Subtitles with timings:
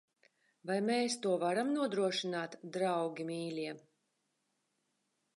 [0.67, 3.75] Vai mēs to varam nodrošināt, draugi mīļie?